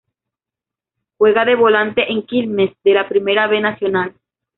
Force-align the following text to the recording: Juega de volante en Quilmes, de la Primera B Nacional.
Juega 1.19 1.45
de 1.45 1.53
volante 1.53 2.11
en 2.11 2.23
Quilmes, 2.25 2.71
de 2.83 2.95
la 2.95 3.07
Primera 3.07 3.45
B 3.45 3.61
Nacional. 3.61 4.15